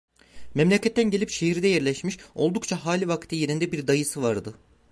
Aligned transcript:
Memleketten 0.53 1.11
gelip 1.11 1.29
şehirde 1.29 1.67
yerleşmiş, 1.67 2.17
oldukça 2.35 2.85
hali 2.85 3.07
vakti 3.07 3.35
yerinde 3.35 3.71
bir 3.71 3.87
dayısı 3.87 4.21
vardı. 4.21 4.55